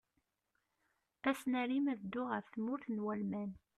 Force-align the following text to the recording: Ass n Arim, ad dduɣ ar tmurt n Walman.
Ass 1.29 1.41
n 1.51 1.53
Arim, 1.61 1.85
ad 1.93 1.99
dduɣ 2.01 2.29
ar 2.37 2.43
tmurt 2.53 2.85
n 2.89 3.03
Walman. 3.05 3.51